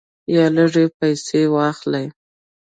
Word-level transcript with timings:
یا 0.33 0.45
لږې 0.55 0.85
پیسې 0.99 1.41
واخلې. 1.55 2.05